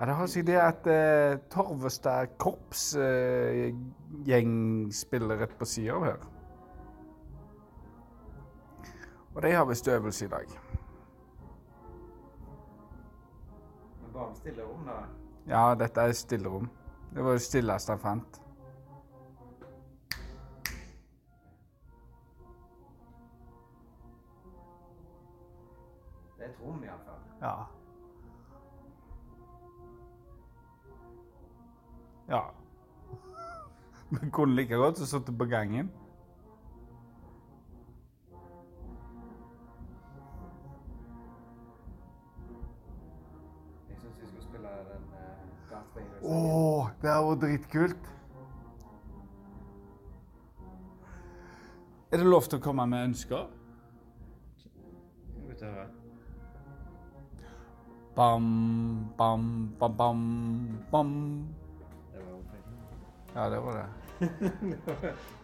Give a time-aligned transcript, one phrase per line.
[0.00, 4.52] Ja, det har seg det at eh, Torvestad korpsgjeng
[4.86, 6.22] eh, spiller rett på sida av her.
[9.34, 10.46] Og de har visst øvelse i dag.
[14.02, 14.92] Men bare stillerom, da?
[15.50, 16.70] Ja, dette er stillerom.
[17.14, 18.40] Det var det stilleste han fant.
[26.38, 27.20] Det er et rom, iallfall.
[27.44, 27.54] Ja.
[32.30, 32.50] Ja.
[34.08, 35.90] Vi kunne like godt sittet på gangen.
[43.88, 45.18] Jeg syns vi skulle spille den uh,
[45.70, 46.22] Darth Vader.
[46.22, 48.10] Å, det hadde vært dritkult.
[52.10, 53.46] Er det lov til å komme med ønsker?
[53.46, 53.48] Å.
[58.14, 58.46] Bam,
[59.18, 60.22] bam, bam, bam,
[60.90, 61.10] bam.
[63.34, 63.86] Ja, det var det.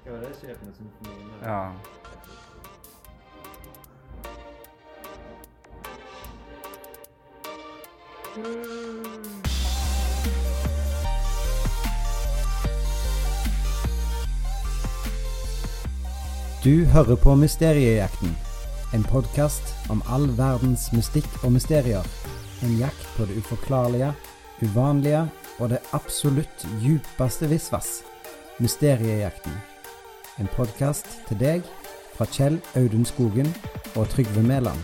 [0.05, 1.73] det var det sjefen som fornøyd Ja.
[16.65, 18.37] Du hører på Mysteriejakten.
[18.95, 22.03] En podkast om all verdens mystikk og mysterier.
[22.63, 24.13] En jakt på det uforklarlige,
[24.63, 28.05] uvanlige og det absolutt djupeste visvas.
[28.59, 29.53] Mysteriejakten.
[30.41, 31.65] En podkast til deg
[32.17, 33.49] fra Kjell Audun Skogen
[33.97, 34.81] og Trygve Mæland.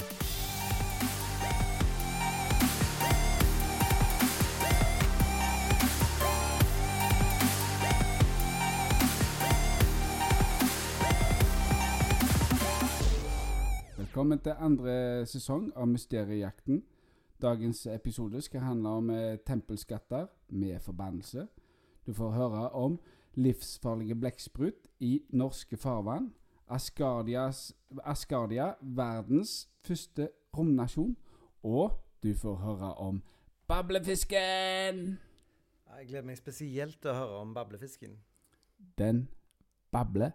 [13.96, 16.82] Velkommen til andre sesong av Mysteriejakten.
[17.42, 21.46] Dagens episode skal handle om eh, tempelskatter med forbannelse.
[22.06, 23.00] Du får høre om
[23.34, 26.34] livsfarlige blekksprut i norske farvann.
[26.68, 31.16] Asgardias, Asgardia, verdens første romnasjon.
[31.62, 31.90] Og
[32.22, 33.22] du får høre om
[33.68, 35.18] bablefisken!
[35.98, 38.14] Jeg gleder meg spesielt til å høre om bablefisken.
[38.98, 39.26] Den
[39.90, 40.30] babler.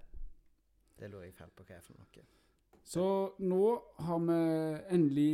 [0.99, 2.25] Det lurer jeg fælt på hva er for noe.
[2.83, 3.07] Så
[3.39, 3.63] nå
[3.99, 4.41] har vi
[4.95, 5.31] endelig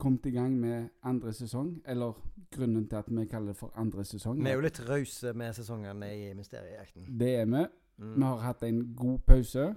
[0.00, 1.74] kommet i gang med andre sesong.
[1.88, 2.16] Eller
[2.50, 4.40] grunnen til at vi kaller det for andre sesong.
[4.40, 7.06] Vi er jo litt rause med sesongene i Mysteriejakten.
[7.20, 7.66] Det er vi.
[8.00, 8.16] Mm.
[8.16, 9.68] Vi har hatt en god pause.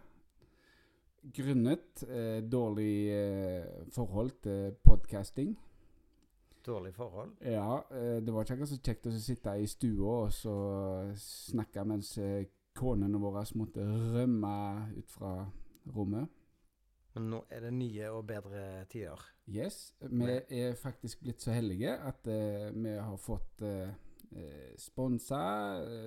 [1.33, 5.53] Grunnet eh, dårlig eh, forhold til podcasting.
[6.66, 7.31] Dårlig forhold.
[7.41, 10.56] Ja, eh, det var ikke akkurat så kjekt å sitte i stua og så
[11.19, 12.45] snakke mens eh,
[12.75, 14.53] konene våre måtte rømme
[14.97, 15.33] ut fra
[15.95, 16.31] rommet.
[17.13, 19.22] Men nå er det nye og bedre tider.
[19.53, 23.91] Yes, vi er faktisk blitt så heldige at uh, vi har fått uh,
[24.81, 25.44] sponsa.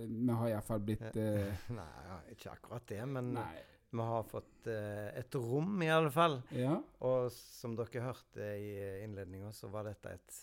[0.08, 3.52] Vi har iallfall blitt uh, Nei, ikke akkurat det, men Nei.
[3.92, 6.40] vi har fått et rom i alle fall.
[6.56, 6.80] Ja.
[7.06, 8.72] Og som dere hørte i
[9.04, 10.42] innledninga, så var dette et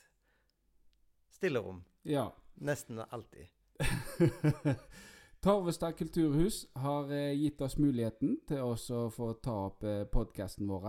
[1.39, 1.83] stillerom.
[2.07, 2.29] ja.
[2.63, 3.47] Nesten alltid.
[5.43, 10.85] Torvestad kulturhus har eh, gitt oss muligheten til å få ta opp eh, podkasten vår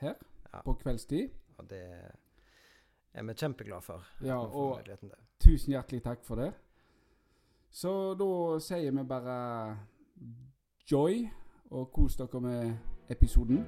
[0.00, 0.14] her
[0.52, 0.62] Ja.
[0.64, 1.30] på kveldstid.
[1.58, 1.82] Og det
[3.12, 4.06] er vi kjempeglade for.
[4.24, 4.80] Ja, og
[5.38, 6.52] tusen hjertelig takk for det.
[7.70, 8.30] Så da
[8.64, 9.36] sier vi bare
[10.90, 11.28] joy,
[11.70, 12.72] og kos dere med
[13.12, 13.66] episoden.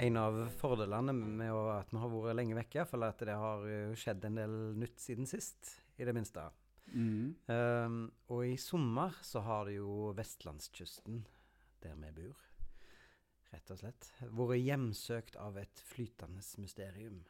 [0.00, 3.66] En av fordelene med at vi har vært lenge vekke, er at det har
[4.00, 6.46] skjedd en del nytt siden sist, i det minste.
[6.90, 7.34] Mm.
[7.46, 7.98] Um,
[8.32, 11.20] og i sommer så har det jo vestlandskysten,
[11.84, 12.46] der vi bor,
[13.52, 17.20] rett og slett, vært hjemsøkt av et flytende mysterium.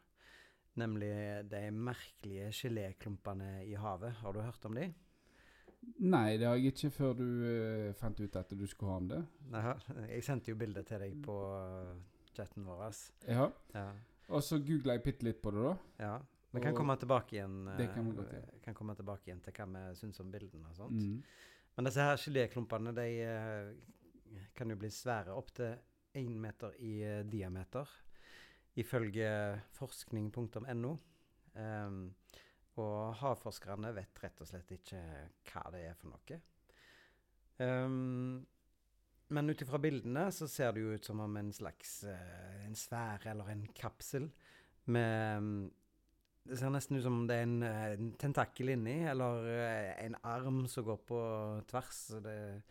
[0.80, 1.10] Nemlig
[1.50, 4.14] de merkelige geléklumpene i havet.
[4.22, 4.86] Har du hørt om de?
[6.06, 9.10] Nei, det har jeg ikke før du uh, fant ut at du skulle ha om
[9.10, 9.20] det.
[9.50, 9.66] Nei,
[10.12, 12.84] jeg sendte jo bilde til deg på uh, chatten vår.
[13.26, 13.48] Ja.
[13.74, 13.86] Ja.
[14.30, 15.76] Og så googla jeg bitte litt på det, da.
[16.04, 16.18] ja.
[16.50, 18.40] Vi kan komme tilbake igjen det eh, kan vi godt ja.
[18.64, 20.98] kan komme tilbake igjen til hva vi syns om bildene og sånt.
[20.98, 21.20] Mm.
[21.76, 25.76] Men disse her geléklumpene de eh, kan jo bli svære opptil
[26.18, 27.86] én meter i eh, diameter,
[28.82, 29.30] ifølge
[29.78, 30.96] forskning.no.
[31.50, 32.02] Um,
[32.78, 35.00] og havforskerne vet rett og slett ikke
[35.50, 36.38] hva det er for noe.
[37.60, 38.46] Um,
[39.30, 42.74] men ut ifra bildene så ser det jo ut som om en slags eh, en
[42.78, 44.30] sfære eller en kapsel
[44.90, 45.70] med um,
[46.48, 50.06] Det ser nesten ut som om det er en, eh, en tentakkel inni, eller eh,
[50.06, 51.18] en arm som går på
[51.70, 52.06] tvers.
[52.24, 52.62] Det,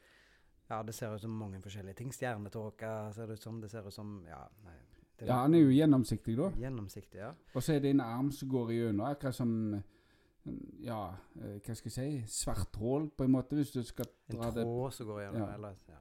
[0.69, 2.11] Ja, det ser ut som mange forskjellige ting.
[2.13, 3.61] Stjernetåke ser det ut som.
[3.61, 4.75] Det ser ut som Ja, nei.
[5.19, 6.49] det Ja, han er jo gjennomsiktig, da.
[6.59, 7.31] Gjennomsiktig, ja.
[7.53, 9.83] Og så er det en arm som går igjennom, akkurat som
[10.81, 11.93] Ja, eh, hva skal jeg
[12.27, 15.21] si Svart hull, på en måte, hvis du skal En dra det tråd som går
[15.21, 15.47] gjennom.
[15.47, 15.53] Ja.
[15.53, 15.99] Eller, ja.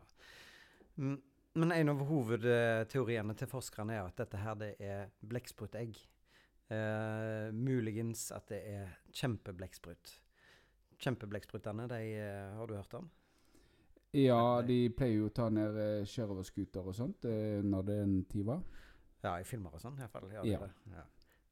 [0.99, 5.97] Men en av hovedteoriene til forskerne er at dette her det er blekksprutegg.
[6.69, 10.12] Eh, muligens at det er kjempeblekksprut.
[10.99, 13.09] Kjempeblekksprutene, de eh, har du hørt om?
[14.17, 18.06] Ja, de pleier jo å ta ned eh, sjørøverskuter og sånt eh, når det er
[18.06, 18.62] en tid var.
[19.25, 20.29] Ja, i filmer og sånn i hvert fall.
[20.33, 20.61] Ja, det Ja.
[20.67, 20.94] det.
[20.94, 21.05] Ja.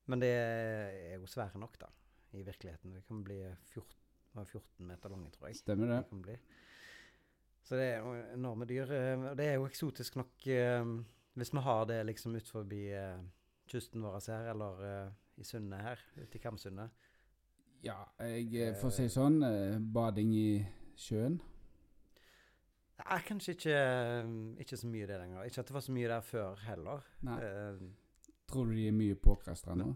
[0.06, 1.88] Men det er jo svære nok, da.
[2.37, 2.92] I virkeligheten.
[2.94, 3.40] Det kan bli
[3.72, 5.56] 14, 14 meter lange, tror jeg.
[5.56, 6.02] Stemmer det?
[6.04, 6.37] Det kan bli.
[7.66, 8.92] Så det er jo enorme dyr.
[8.94, 10.84] eh, Og det er jo eksotisk nok eh,
[11.34, 13.18] hvis vi har det liksom ut forbi eh,
[13.66, 16.90] kysten vår her, eller i sundet her, ute i Kamsundet.
[17.84, 19.42] Ja, jeg får si sånn.
[19.92, 20.62] bading i
[20.96, 21.40] sjøen.
[22.96, 23.80] Nei, kanskje ikke,
[24.62, 25.44] ikke så mye det lenger.
[25.44, 27.04] Ikke at det var så mye der før heller.
[27.28, 27.36] Nei.
[27.42, 29.36] Uh, Tror du de er mye på
[29.76, 29.90] nå?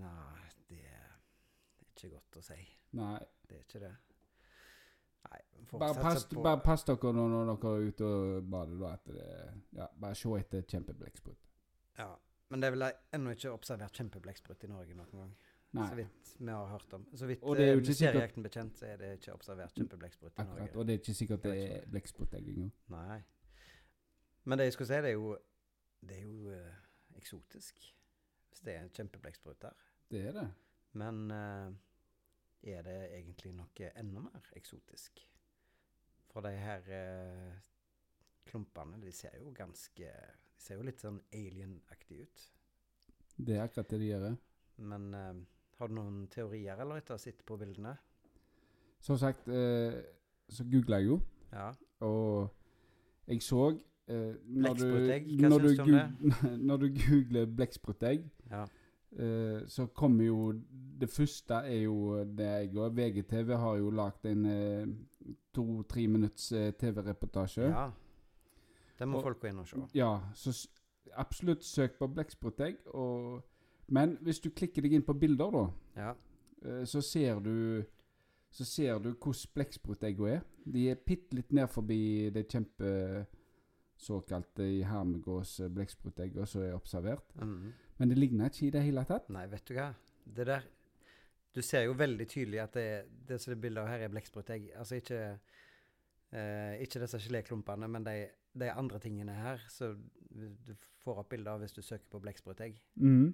[0.00, 1.14] nei, det er
[1.92, 2.58] ikke godt å si.
[2.98, 3.18] Nei.
[3.46, 3.94] Det er ikke det.
[5.26, 5.40] Nei,
[5.78, 8.92] Bare pass, på- bare pass dere når, når dere er ute og bader, da.
[8.94, 9.26] At det,
[9.76, 11.48] ja, bare se etter kjempeblekksprut.
[11.98, 12.14] Ja.
[12.48, 15.32] Men det er vel ennå ikke observert kjempeblekksprut i Norge noen gang.
[15.76, 17.02] Nei, Så vidt vi har hørt om.
[17.14, 20.58] Så vidt eh, Mysteriejakten bekjent, så er det ikke observert kjempeblekksprut i akkurat.
[20.62, 20.78] Norge.
[20.78, 21.90] Og det er ikke sikkert det er ikke.
[21.90, 22.70] blekksprutegg engang.
[22.94, 23.18] Nei.
[24.48, 25.36] Men det jeg skulle si, det er jo
[26.08, 26.74] Det er jo uh,
[27.18, 27.80] eksotisk.
[28.48, 29.74] Hvis det er en kjempeblekksprut der.
[30.10, 30.46] Det er det.
[30.92, 31.72] Men eh,
[32.62, 35.22] er det egentlig noe enda mer eksotisk?
[36.32, 37.58] For de her eh,
[38.48, 40.10] klumpene, de ser jo ganske
[40.58, 42.44] De ser jo litt sånn alien-aktige ut.
[43.38, 44.36] Det er akkurat det de gjør.
[44.90, 45.34] Men eh,
[45.78, 47.92] har du noen teorier, eller etter å ha sett på bildene?
[49.00, 50.00] Som sagt, eh,
[50.50, 51.20] så googla jeg jo,
[51.52, 51.68] Ja.
[52.00, 52.50] og
[53.28, 53.68] jeg så
[54.08, 54.86] eh, når, du,
[55.38, 56.04] når, om det?
[56.68, 58.64] når du googler blekkspruttegg, ja.
[59.16, 60.52] Eh, så kommer jo
[61.00, 66.52] Det første er jo det jeg og VGTV har jo lagd en uh, to-tre minutts
[66.52, 67.62] uh, TV-reportasje.
[67.70, 67.90] ja.
[68.98, 69.76] Det må Og- folk gå inn og se.
[69.94, 70.68] Ja, så
[71.14, 72.76] absolutt søk på blekksprutegg.
[73.88, 76.14] Men hvis du klikker deg inn på bilder, da, Ja.
[76.64, 77.84] eh, så ser du
[78.50, 80.40] så ser du hvordan blekksprutegga er.
[80.72, 83.26] De er bitte litt ned forbi det kjempe
[83.96, 85.68] såkalte i hermegås eh,
[86.46, 87.22] som er observert.
[87.40, 87.72] Mm.
[87.98, 89.28] Men det ligner ikke i det hele tatt.
[89.34, 89.92] Nei, vet du hva?
[90.24, 90.66] Det der
[91.56, 94.68] Du ser jo veldig tydelig at det, det som er bildet av her, er blekkspruttegg.
[94.78, 95.20] Altså ikke
[96.32, 99.96] eh, Ikke disse geléklumpene, men de, de andre tingene her som
[100.28, 102.76] du får opp bilde av hvis du søker på blekksprutegg.
[103.00, 103.32] Mm.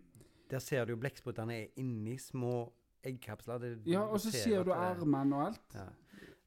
[0.50, 2.70] Der ser du jo blekksprutene er inni små
[3.04, 3.58] eggkapsler.
[3.60, 5.74] Det, Ja, og så ser du armene og alt.
[5.74, 5.88] Ja.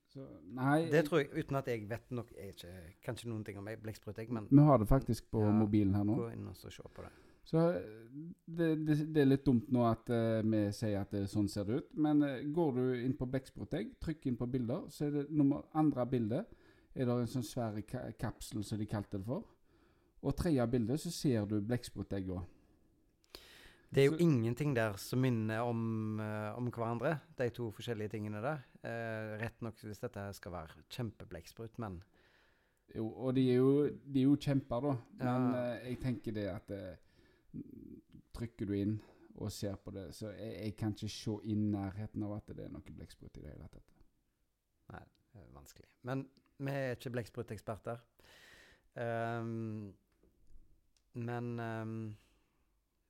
[0.08, 0.24] Så,
[0.56, 2.70] nei, Det tror jeg, uten at jeg vet nok Jeg ikke,
[3.04, 6.06] kan ikke noen ting om blekksprutegg, men vi har det faktisk på Ja, mobilen her
[6.08, 6.16] nå.
[6.16, 7.12] gå inn og se på det.
[7.48, 7.84] Så eh,
[8.46, 11.64] det, det, det er litt dumt nå at uh, vi sier at det, sånn ser
[11.70, 11.94] det ut.
[11.96, 15.64] Men uh, går du inn på blekksprutegg, trykk inn på bilder, så er det nummer
[15.78, 16.58] andre bildet
[16.98, 19.46] er det en sånn svær ka kapsel som de kalte det for.
[20.26, 22.42] Og tredje bildet så ser du blekkspruttegga.
[23.94, 28.10] Det er jo Så- ingenting der som minner om, uh, om hverandre, de to forskjellige
[28.18, 28.60] tingene der.
[28.84, 32.02] Uh, rett nok hvis dette skal være kjempeblekksprut, men
[32.96, 34.94] Jo, og de er jo, de er jo kjemper, da.
[35.20, 35.74] Men Ja.
[35.76, 36.96] eh, jeg tenker det at eh,
[38.38, 38.98] Trykker du inn
[39.38, 42.66] og ser på det, så jeg, jeg kan ikke se i nærheten av at det
[42.66, 43.94] er noe blekksprut i det hele tatt.
[44.94, 45.90] Nei, det er vanskelig.
[46.10, 46.24] Men
[46.58, 48.02] vi er ikke blekkspruteksperter.
[48.98, 49.94] Um,
[51.18, 52.00] men um,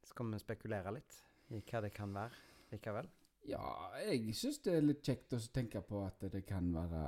[0.08, 1.16] skal vi spekulere litt
[1.56, 3.08] i hva det kan være likevel?
[3.48, 3.64] Ja,
[4.04, 7.04] jeg syns det er litt kjekt å tenke på at det kan være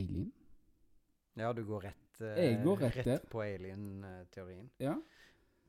[0.00, 0.32] alien.
[1.36, 4.70] Ja, du går rett, uh, går rett rett på alien-teorien.
[4.80, 4.96] Ja,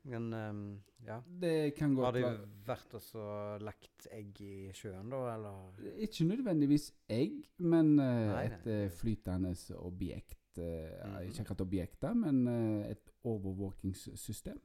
[0.08, 0.60] Men um,
[1.06, 1.18] ja.
[1.40, 5.80] det kan Har godt det de vært og lagt egg i sjøen, da, eller?
[6.04, 8.76] Ikke nødvendigvis egg, men uh, Nei, et nei.
[8.86, 10.38] eh, flytende objekt.
[10.58, 11.16] Uh, mm.
[11.28, 14.62] Ikke akkurat objekter, men uh, et overvåkingssystem.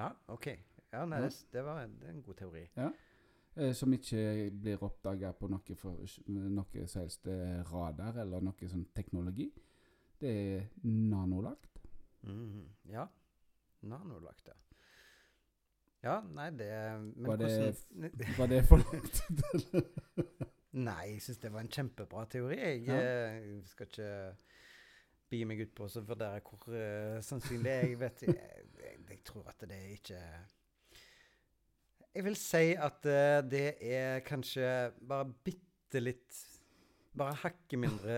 [0.00, 0.48] Ja, OK.
[0.92, 1.28] Ja, nei, Ja.
[1.30, 2.64] Det, det var det er en god teori.
[2.76, 2.90] Ja.
[3.72, 7.28] som ikke blir oppdaga på noe, for, noe som helst
[7.70, 9.46] radar eller noe sånn teknologi.
[10.20, 11.80] Det er nanolagt.
[12.26, 13.06] Mhm, Ja.
[13.88, 14.48] Nanolagt,
[16.04, 16.18] ja.
[16.36, 16.68] Nei, det
[17.16, 19.22] Men Var det hvordan Var det for langt?
[20.76, 22.58] Nei, jeg syns det var en kjempebra teori.
[22.60, 22.98] Jeg Ja.
[23.00, 24.10] eh, skal ikke
[25.30, 27.86] bi meg ut på å vurdere hvor uh, sannsynlig er.
[27.88, 28.36] Jeg vet jeg,
[28.82, 30.20] jeg, jeg tror at det ikke
[32.16, 34.68] Jeg vil si at uh, det er kanskje
[35.08, 36.42] bare bitte litt
[37.16, 38.16] bare hakket mindre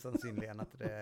[0.00, 0.94] sannsynlig enn at det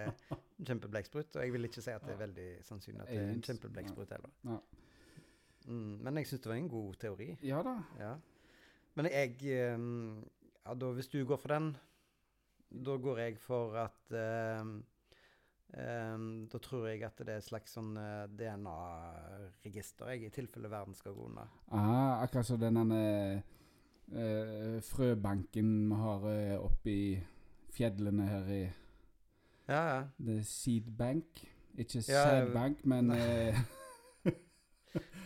[0.67, 1.37] kjempeblekksprutt.
[1.37, 4.15] Og jeg vil ikke si at det er veldig sannsynlig at det er en kjempeblekksprut
[4.17, 4.35] heller.
[4.45, 4.59] Ja.
[5.69, 7.29] Mm, men jeg syns det var en god teori.
[7.45, 7.75] Ja da.
[8.01, 8.15] Ja.
[8.97, 10.25] Men jeg ehm,
[10.65, 11.77] Ja, da hvis du går for den,
[12.69, 14.17] da går jeg for at
[14.61, 14.85] um,
[15.73, 20.69] um, Da tror jeg at det er et slags sånn eh, DNA-register, jeg, i tilfelle
[20.69, 21.49] verden skal gå under.
[21.73, 23.01] Ah, akkurat som den derne
[24.13, 27.09] eh, frøbanken vi har oppe i
[27.73, 28.63] fjellene her i
[29.69, 29.99] Ja, ja.
[30.25, 31.43] The Seed Bank.
[31.79, 33.59] Ikke Ja, Sad Bank, men eh,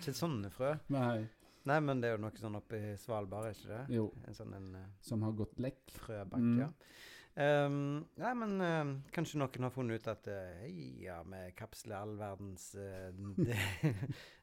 [0.02, 0.74] Ikke sånne frø.
[0.92, 1.22] Nei.
[1.70, 3.82] Nei, men det er jo noe sånn oppe i Svalbard, er ikke det?
[3.94, 4.08] Jo.
[4.26, 5.84] En sånn en eh, Som har gått lekk.
[6.02, 6.60] frøbank, Mm.
[6.64, 6.70] ja.
[7.32, 10.66] Um, nei, men ehm, kanskje noen har funnet ut at uh,
[11.00, 13.08] ja, vi kapsler all verdens uh,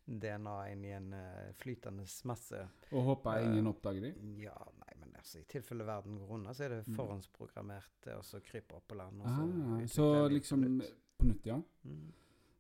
[0.10, 2.64] DNA inn i en uh, flytende masse.
[2.90, 4.16] Og håper ingen oppdager det?
[4.42, 6.96] Ja, nei, men altså, i tilfelle verden går unna, så er det Mm.
[6.96, 9.22] forhåndsprogrammert eh, og så kryper opp på land.
[9.22, 10.96] Så, Ah, så liksom nytt.
[11.20, 11.60] På nytt, ja.
[11.86, 12.12] Mm.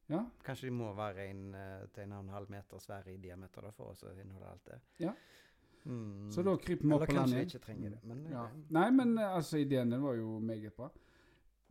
[0.09, 0.23] Ja.
[0.43, 3.61] Kanskje de må være en eh, til en og en halv meter svære i diameter
[3.61, 4.79] da, for å så inneholde alt det.
[5.05, 5.13] Ja.
[5.85, 6.31] Mm.
[6.31, 8.45] Så da kryper vi opp på land Eller kanskje jeg ikke trenger det, men Ja.
[8.45, 10.89] eh, Nei, men eh, altså, ideen din var jo meget bra.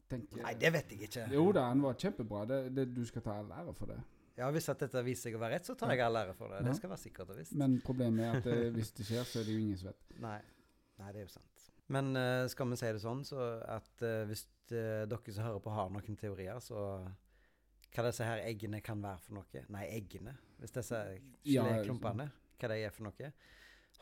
[0.09, 1.27] Tenk, eh, Nei, det vet jeg ikke.
[1.35, 2.47] Jo da, den var kjempebra.
[2.49, 3.99] Det, det, du skal ta all ære for det.
[4.39, 6.49] Ja, Hvis at dette viser seg å være rett, så tar jeg all ære for
[6.49, 6.61] det.
[6.63, 6.69] Ja.
[6.71, 7.55] Det skal være sikkert og visst.
[7.59, 10.21] Men problemet er at eh, hvis det skjer, så er det jo ingen som vet.
[10.23, 10.41] Nei.
[10.99, 11.65] Nei, det er jo sant.
[11.95, 15.63] Men uh, skal vi si det sånn, så at uh, hvis uh, dere som hører
[15.65, 16.83] på har noen teorier, så
[17.95, 20.35] hva disse her eggene kan være for noe Nei, eggene.
[20.59, 21.01] Hvis disse
[21.49, 23.33] Ja, hva de er for noe.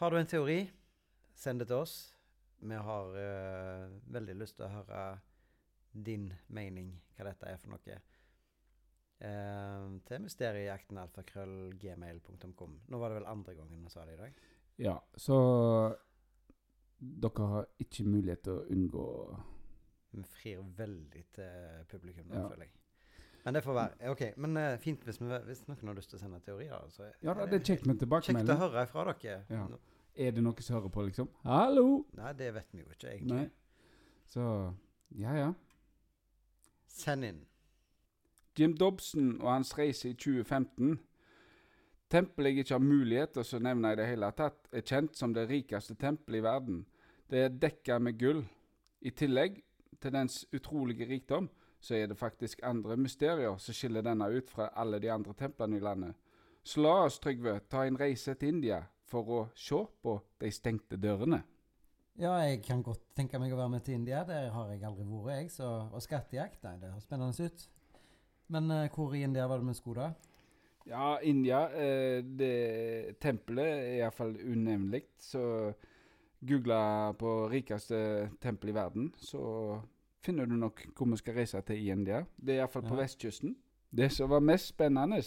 [0.00, 0.58] Har du en teori,
[1.38, 1.94] send det til oss.
[2.66, 3.14] Vi har
[4.16, 5.00] veldig lyst til å høre
[5.92, 8.00] din mening, hva dette er for noe.
[9.16, 12.72] Uh, til mysteriejaktenalfakrøllgmail.com.
[12.92, 14.32] Nå var det vel andre gangen vi sa det i dag.
[14.76, 15.36] Ja, så
[17.00, 19.06] dere har ikke mulighet til å unngå
[20.16, 22.48] Vi frir veldig til publikum, Ja.
[22.48, 22.70] føler jeg.
[23.44, 24.10] Men det får være.
[24.10, 26.88] Ok, men uh, fint hvis, vi, hvis noen har lyst til å sende teorier.
[26.90, 29.44] Så Ja da, det er kjekt med Kjekt å høre fra dere.
[29.50, 29.66] Ja.
[30.16, 31.28] Er det noen som hører på, liksom?
[31.44, 32.06] Hallo!
[32.16, 33.44] Nei, det vet vi jo ikke, egentlig.
[33.44, 33.50] Nei.
[34.26, 34.74] Så
[35.14, 35.52] ja, ja.
[36.88, 37.42] Send inn.
[38.58, 40.96] Jim Dobson og hans reise i 2015.
[42.10, 45.32] Tempelet jeg ikke har mulighet til å nevne i det hele tatt, er kjent som
[45.34, 46.84] det rikeste tempelet i verden.
[47.26, 48.44] Det er dekka med gull.
[49.02, 49.58] I tillegg
[50.00, 51.48] til dens utrolige rikdom,
[51.80, 55.76] så er det faktisk andre mysterier som skiller denne ut fra alle de andre templene
[55.76, 56.14] i landet.
[56.66, 60.98] Så la oss, Trygve, ta en reise til India for å se på de stengte
[60.98, 61.42] dørene.
[62.16, 64.22] Ja, jeg kan godt tenke meg å være med til India.
[64.24, 65.50] Der har jeg aldri vært, jeg.
[65.58, 67.66] Så, og skattejakt, nei, det høres spennende ut.
[68.54, 70.32] Men uh, hvor i India var det vi skulle da?
[70.86, 75.02] Ja, India eh, det Tempelet er iallfall unevnelig.
[75.18, 75.72] Så
[76.46, 79.80] googla på rikeste tempel i verden, så
[80.22, 82.22] finner du nok hvor vi skal reise til i India.
[82.36, 83.56] Det er iallfall på vestkysten.
[83.90, 85.22] Det som var mest spennende,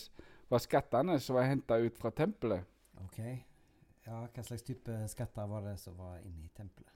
[0.50, 2.64] var skattene som var henta ut fra tempelet.
[3.04, 3.20] Ok.
[4.08, 6.94] Ja, hva slags type skatter var det som var inne i tempelet?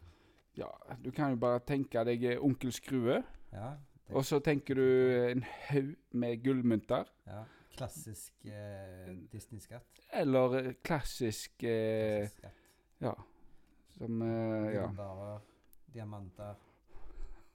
[0.57, 0.69] Ja,
[1.03, 3.73] du kan jo bare tenke deg Onkel Skrue, Ja,
[4.13, 4.85] og så tenker du
[5.31, 7.05] en haug med gullmynter.
[7.27, 7.43] ja
[7.77, 10.03] klassisk eh, Disney-skatt.
[10.13, 12.61] Eller eh, klassisk eh, Klassisk skatt.
[13.03, 13.13] Ja.
[13.97, 14.85] Som eh, Ja.
[14.87, 15.41] Gullbarrer,
[15.93, 16.55] diamanter,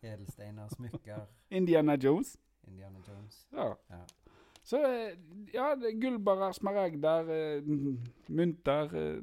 [0.02, 2.36] edelsteiner, smykker, Indiana Jones.
[2.68, 3.46] Indiana Jones.
[3.52, 3.72] Ja.
[3.90, 4.02] Ja.
[4.68, 5.16] Så eh,
[5.54, 5.70] ja,
[6.02, 7.62] gullbarer, er smaragder, eh,
[8.28, 9.18] mynter eh,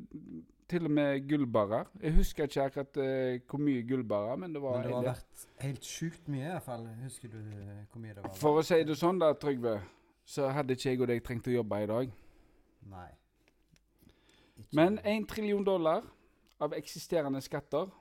[0.66, 1.86] Til og med gullbarer.
[2.02, 5.06] Jeg husker ikke akkurat eh, hvor mye gullbarer, men det var, Men det har en
[5.12, 6.88] vært helt sjukt mye, i hvert fall.
[7.04, 8.34] Husker du eh, hvor mye det var?
[8.42, 9.76] For å si det sånn, da, Trygve,
[10.26, 12.12] så hadde ikke jeg og deg trengt å jobbe i dag.
[12.90, 13.10] Nei.
[14.58, 16.04] Ikke- Men én trillion dollar
[16.60, 17.92] av eksisterende skatter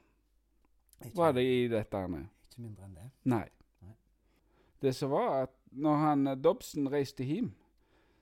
[1.05, 1.97] ikke- var det i dette.
[1.97, 2.29] Arne.
[2.51, 3.11] Ikke mindre enn det.
[3.25, 3.49] Nei.
[3.83, 3.95] Nei.
[4.81, 7.55] Det som var at når han eh, Dobson reiste hjem,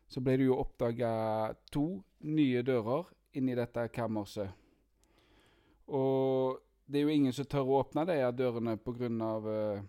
[0.08, 4.52] så ble det jo oppdaga to nye dører inni dette kammerset.
[5.88, 9.08] Og det er jo ingen som tør å åpne de dørene pga.
[9.46, 9.82] Uh,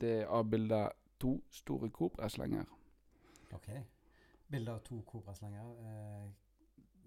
[0.00, 2.66] det er avbilda to store kobraslanger.
[3.56, 3.68] Ok.
[4.50, 5.70] Bilde av to kobraslanger.
[5.82, 6.26] Eh,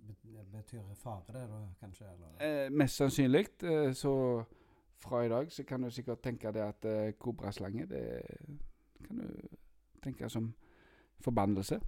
[0.07, 2.07] bet- betyr fare det, da, kanskje?
[2.13, 2.65] Eller?
[2.65, 4.43] Eh, mest sannsynlig eh, så
[4.99, 8.03] fra i dag så kan du sikkert tenke deg at eh, kobraslange det
[9.07, 9.29] kan du
[10.03, 10.51] tenke som
[11.23, 11.79] forbannelse.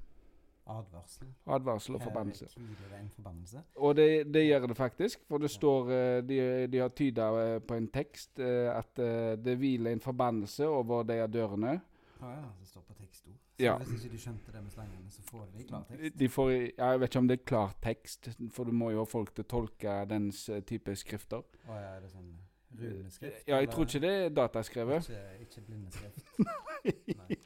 [0.72, 1.28] Advarsel?
[1.52, 2.46] Advarsel og forbannelse.
[2.56, 3.62] hviler det en forbannelse.
[3.76, 6.38] Og det, det gjør det faktisk, for det står eh, De,
[6.72, 7.26] de har tyda
[7.56, 11.80] eh, på en tekst eh, at eh, det hviler en forbannelse over de av dørene.
[12.22, 13.38] Ja, ja, det står på tekst òg.
[13.62, 13.76] Ja.
[13.78, 16.18] hvis ikke de skjønte det med slangene, så får de klartekst.
[16.20, 19.34] De får, Jeg vet ikke om det er klartekst, for du må jo ha folk
[19.36, 21.42] til å tolke dens eh, type skrifter.
[21.68, 22.32] Å ja, er det sånn
[22.72, 23.42] Runeskrift?
[23.48, 25.10] Ja, jeg eller- tror ikke det er dataskrevet.
[25.10, 26.22] Ikke, ikke blindeskrift.
[27.20, 27.38] Nei.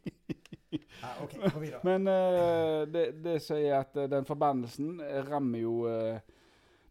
[1.03, 1.79] Ah, OK, gå videre.
[1.83, 6.19] Men uh, det, det sier at eh, den forbannelsen rammer jo uh,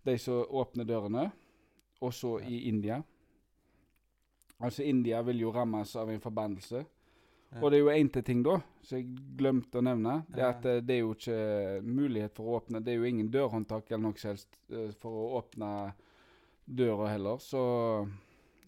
[0.04, 1.28] de som åpner dørene,
[2.00, 2.48] også Ja.
[2.48, 2.98] i India.
[4.60, 6.84] Altså India vil jo rammes av en forbannelse.
[7.62, 9.06] Og det er jo én til ting, da, som jeg
[9.38, 10.14] glemte å nevne.
[10.28, 11.36] Det er at eh, det er jo ikke
[11.86, 15.10] mulighet for å åpne Det er jo ingen dørhåndtak eller noe som helst eh, for
[15.20, 15.70] å åpne
[16.64, 17.38] døra heller.
[17.38, 17.62] Så,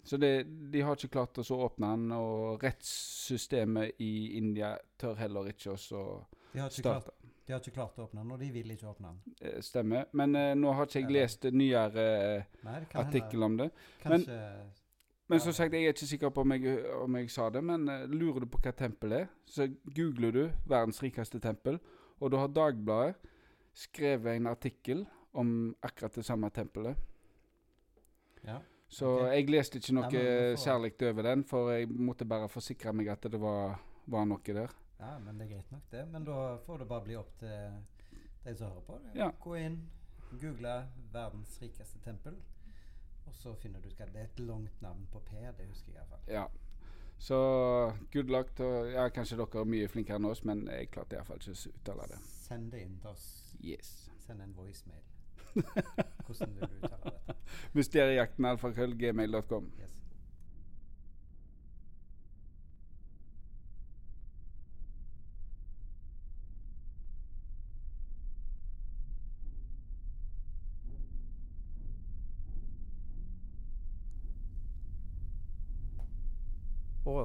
[0.03, 0.31] så det,
[0.71, 5.77] de har ikke klart å åpne den, og rettssystemet i India tør heller ikke å
[6.53, 7.11] klart, starte.
[7.47, 9.35] de har ikke klart å åpne den, og de vil ikke åpne den.
[9.41, 10.07] Eh, Stemmer.
[10.13, 13.71] Men eh, nå har ikke jeg Eller- lest nyere eh, artikkel om det.
[14.03, 14.75] Kanskje Men
[15.35, 15.39] Ja.
[15.43, 18.05] som sagt, jeg er ikke sikker på om jeg, om jeg sa det, men eh,
[18.07, 21.79] lurer du på hva tempel er, så googler du 'verdens rikeste tempel',
[22.19, 23.15] og da har Dagbladet
[23.73, 26.97] skrevet en artikkel om akkurat det samme tempelet.
[28.43, 28.57] Ja.
[28.87, 29.35] Så okay.
[29.35, 33.23] jeg leste ikke noe får- særlig over den, for jeg måtte bare forsikre meg at
[33.31, 34.71] det var, var noe der.
[34.99, 36.07] ja, men det er greit nok, det.
[36.07, 37.49] Men da får det bare bli opp til
[38.45, 38.99] de som hører på.
[39.15, 39.29] Ja.
[39.39, 39.89] Gå inn,
[40.31, 42.39] google 'verdens rikeste tempel',
[43.27, 44.29] og så finner du hva det er.
[44.31, 46.23] et langt navn på P, det husker jeg iallfall.
[46.27, 46.45] Ja.
[47.19, 47.37] Så
[48.13, 51.41] good luck til Ja, kanskje dere er mye flinkere enn oss, men jeg klarte iallfall
[51.41, 52.19] ikke å uttale det.
[52.23, 53.27] Send det inn til oss.
[53.63, 54.09] Yes.
[54.25, 55.03] Send en voicemail.
[56.25, 57.37] Hvordan vil du uttale dette?
[57.73, 59.71] Mysteriejakten alfakrøllgmail.com.
[59.81, 59.96] Yes.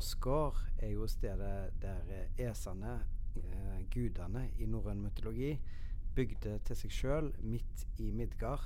[0.03, 2.97] Åsgård er jo stedet der eh, esene,
[3.39, 5.53] eh, gudene i norrøn mytologi,
[6.17, 8.65] bygde til seg sjøl midt i Midgard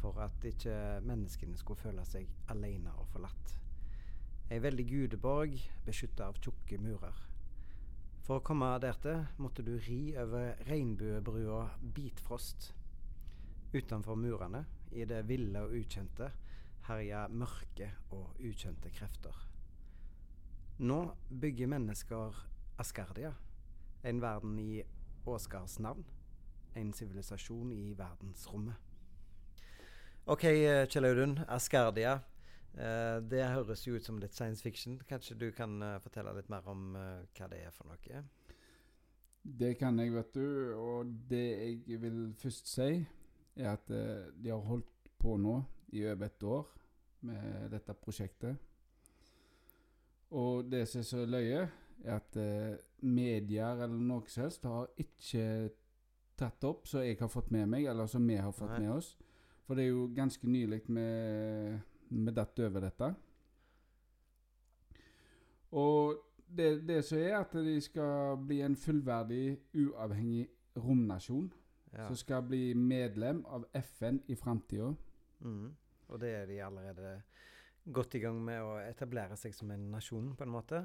[0.00, 0.74] for at ikke
[1.06, 3.54] menneskene skulle føle seg alene og forlatt.
[4.50, 5.54] Ei veldig gudeborg
[5.86, 7.22] beskytta av tjukke murer.
[8.26, 12.72] For å komme dertil måtte du ri over regnbuebrua Bitfrost.
[13.78, 16.34] Utenfor murene, i det ville og ukjente,
[16.90, 19.53] herja mørke og ukjente krefter.
[20.78, 22.34] Nå bygger mennesker
[22.78, 23.34] Asgardia,
[24.02, 24.82] en verden i
[25.26, 26.04] Åsgards navn.
[26.74, 28.74] En sivilisasjon i verdensrommet.
[30.26, 30.42] OK,
[30.90, 31.36] Kjell Audun.
[31.48, 32.16] Asgardia.
[32.74, 34.98] Eh, det høres jo ut som litt science fiction.
[35.06, 38.24] Kanskje du kan eh, fortelle litt mer om eh, hva det er for noe?
[39.44, 40.74] Det kan jeg, vet du.
[40.74, 41.46] Og det
[41.86, 42.98] jeg vil først si,
[43.54, 45.60] er at de har holdt på nå
[45.94, 46.78] i over et år
[47.30, 48.58] med dette prosjektet.
[50.30, 51.68] Og det som er så løye,
[52.04, 55.70] er at eh, medier eller noe som helst har ikke
[56.38, 58.80] tatt opp, som jeg har fått med meg, eller som vi har fått Nei.
[58.84, 59.14] med oss.
[59.64, 63.14] For det er jo ganske nylig vi datt over dette.
[65.74, 71.52] Og det, det som er at de skal bli en fullverdig, uavhengig romnasjon.
[71.94, 72.08] Ja.
[72.08, 74.90] Som skal bli medlem av FN i framtida.
[75.40, 75.74] Mm.
[76.08, 77.12] Og det er de allerede
[77.92, 80.84] godt i gang med å etablere seg som en nasjon, på en måte?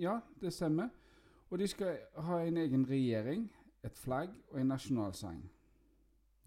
[0.00, 0.90] Ja, det stemmer.
[1.50, 3.48] Og de skal ha en egen regjering,
[3.84, 5.40] et flagg og en nasjonalsang.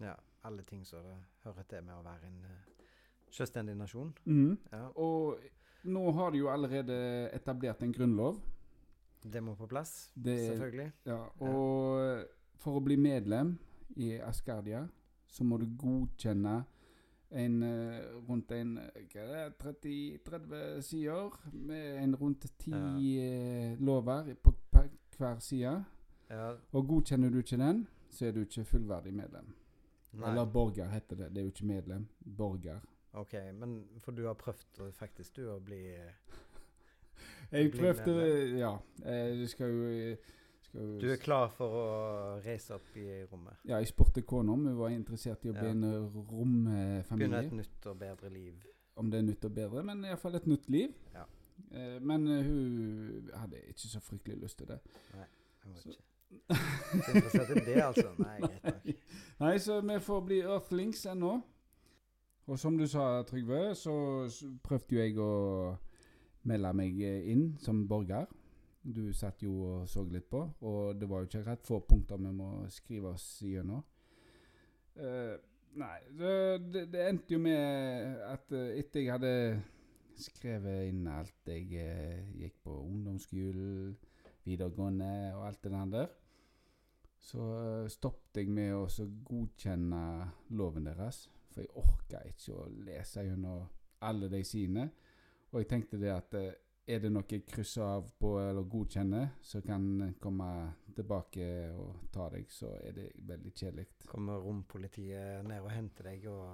[0.00, 0.14] Ja.
[0.44, 1.04] Alle ting som
[1.44, 2.88] hører til med å være en eh,
[3.32, 4.10] selvstendig nasjon.
[4.24, 4.58] Mm.
[4.72, 4.88] Ja.
[5.00, 5.40] Og
[5.88, 6.96] nå har de jo allerede
[7.32, 8.40] etablert en grunnlov.
[9.24, 10.90] Det må på plass, Det, selvfølgelig.
[11.08, 12.26] ja, og
[12.60, 13.54] for å bli medlem
[13.96, 14.82] i Asgardia,
[15.26, 16.58] så må du godkjenne
[17.34, 23.24] en eh, rundt en eh, det, 30, 30 sider med en rundt ti Ja.
[23.72, 24.54] eh, lover på
[25.18, 25.84] hver side.
[26.30, 26.54] Ja.
[26.72, 29.54] Og godkjenner du ikke den, så er du ikke fullverdig medlem.
[30.12, 30.30] Nei.
[30.30, 31.28] Eller borger, heter det.
[31.34, 32.06] Det er jo ikke medlem.
[32.38, 32.80] Borger.
[33.14, 35.82] OK, men for du har prøvd faktisk du å bli
[37.52, 38.14] Jeg prøvde.
[38.58, 38.76] Ja.
[39.04, 40.16] eh, Du skal jo,
[40.74, 41.84] skal Du er klar for å
[42.44, 43.60] reise opp i rommet?
[43.64, 45.70] Ja, jeg spurte kona om hun var interessert i å bli Ja.
[45.70, 47.04] en romfamilie.
[47.14, 48.54] Begynne et nytt og bedre liv?
[48.96, 50.92] Om det er nytt og bedre, men iallfall et nytt liv.
[51.14, 51.24] Ja.
[51.70, 54.80] Eh, men eh, hun hadde ikke så fryktelig lyst til det.
[55.14, 55.26] Jeg
[55.64, 56.02] hun var ikke.
[57.14, 58.08] Interessert i det, altså?
[58.18, 59.02] Nei, greit nok.
[59.40, 61.40] Nei, så vi får bli Earthlings ennå.
[62.46, 63.94] Og som du sa, Trygve, så
[64.62, 65.30] prøvde jo jeg å
[66.44, 68.26] melde meg eh, inn som borger.
[68.84, 72.20] Du satt jo og så litt på, og det var jo ikke rett få punkter
[72.20, 73.80] vi må skrive oss gjennom.
[74.94, 75.34] Uh,
[75.80, 79.32] nei, det, det endte jo med at eh, etter jeg hadde
[80.20, 83.96] skrevet inn alt jeg eh, gikk på ungdomsskolen,
[84.44, 86.12] videregående og alt det der,
[87.24, 87.44] så
[87.88, 90.02] stoppet jeg med å godkjenne
[90.60, 91.24] loven deres.
[91.54, 93.64] For jeg orka ikke å lese gjennom
[94.04, 94.90] alle de sine.
[95.52, 96.36] Og jeg tenkte det at
[96.86, 100.48] er det noe jeg krysser av på eller godkjenner, så kan jeg komme
[100.94, 101.46] tilbake
[101.80, 103.86] og ta deg, så er det veldig kjedelig.
[104.08, 106.44] Kommer rompolitiet ned og henter deg og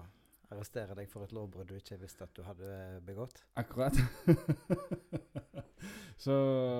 [0.51, 3.43] arresterer deg for et lovbrudd du ikke visste at du hadde begått?
[3.61, 3.99] Akkurat.
[6.25, 6.37] så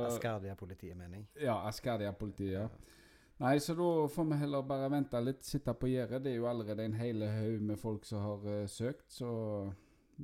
[0.07, 1.29] Askardia-politiet, mener jeg.
[1.47, 2.97] Ja, Askardia-politiet, ja.
[3.41, 6.21] Nei, så da får vi heller bare vente litt, sitte på gjerdet.
[6.27, 9.31] Det er jo allerede en hel haug med folk som har uh, søkt, så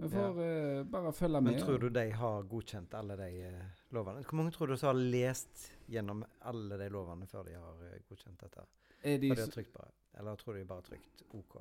[0.03, 1.53] vi får eh, bare følge med.
[1.53, 4.25] Men tror du de har godkjent alle de uh, lovene?
[4.25, 7.95] Hvor mange tror du som har lest gjennom alle de lovene før de har uh,
[8.09, 8.67] godkjent dette?
[9.07, 11.57] er de, de trykt bare, Eller tror du de bare har trykt OK?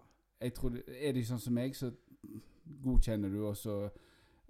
[0.56, 1.92] tror, er de sånn som meg, så
[2.84, 3.76] godkjenner du også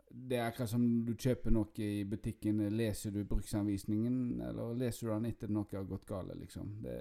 [0.10, 2.62] Det er akkurat som du kjøper noe i butikken.
[2.72, 6.70] Leser du bruksanvisningen, eller leser du den etter noe har gått galt, liksom?
[6.82, 7.00] Det,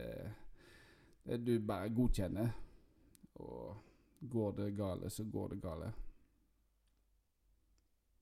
[1.24, 2.50] det Du bare godkjenner.
[3.34, 3.76] Og
[4.20, 5.92] går det gale, så går det gale.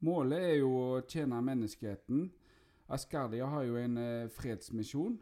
[0.03, 2.25] Målet er jo å tjene menneskeheten.
[2.93, 5.15] Askardia har jo en eh, fredsmisjon.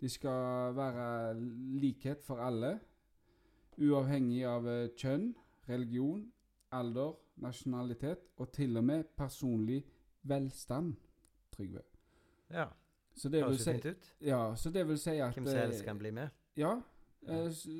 [0.00, 1.06] De skal være
[1.80, 2.74] likhet for alle,
[3.78, 5.30] uavhengig av eh, kjønn,
[5.68, 6.24] religion,
[6.74, 9.84] alder, nasjonalitet og til og med personlig
[10.26, 10.96] velstand,
[11.54, 11.84] Trygve.
[12.50, 12.66] Ja.
[13.14, 14.06] Så det Høres si, fint ut.
[14.26, 16.34] ja, så det vil si at Hvem som helst eh, kan bli med.
[16.58, 16.72] Ja.
[17.22, 17.70] så,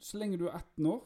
[0.00, 1.04] så lenge du er 18 år.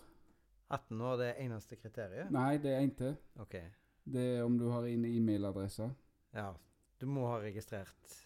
[0.71, 2.31] 18 år, det er eneste kriteriet?
[2.31, 3.17] Nei, det er ikke.
[3.43, 3.57] OK.
[4.05, 5.91] Det er om du har en e-mailadresse.
[6.35, 6.53] Ja.
[7.01, 8.17] Du må ha registrert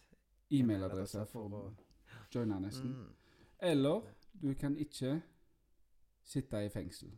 [0.53, 1.63] E-mailadresse for å
[2.35, 2.93] joine nesten.
[2.95, 3.11] Mm.
[3.71, 4.03] Eller
[4.43, 5.17] du kan ikke
[6.25, 7.13] sitte i fengsel.